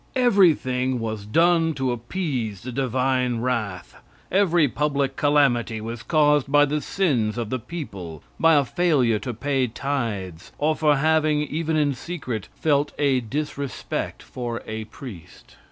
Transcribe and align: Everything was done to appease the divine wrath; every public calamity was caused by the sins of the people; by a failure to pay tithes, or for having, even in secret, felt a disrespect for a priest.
Everything 0.15 0.99
was 0.99 1.27
done 1.27 1.75
to 1.75 1.91
appease 1.91 2.61
the 2.63 2.71
divine 2.71 3.39
wrath; 3.41 3.93
every 4.31 4.67
public 4.67 5.15
calamity 5.15 5.79
was 5.79 6.01
caused 6.01 6.51
by 6.51 6.65
the 6.65 6.81
sins 6.81 7.37
of 7.37 7.51
the 7.51 7.59
people; 7.59 8.23
by 8.39 8.55
a 8.55 8.65
failure 8.65 9.19
to 9.19 9.31
pay 9.31 9.67
tithes, 9.67 10.51
or 10.57 10.75
for 10.75 10.95
having, 10.95 11.41
even 11.41 11.75
in 11.77 11.93
secret, 11.93 12.47
felt 12.55 12.93
a 12.97 13.19
disrespect 13.19 14.23
for 14.23 14.63
a 14.65 14.85
priest. 14.85 15.57